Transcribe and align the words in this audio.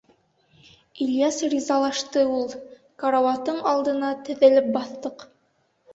—Ильяс 1.05 1.37
ризалашты 1.51 2.23
ул. 2.37 2.49
Карауатың 3.05 3.61
алдына 3.73 4.11
теҙелеп 4.31 4.73
баҫтыҡ. 4.79 5.29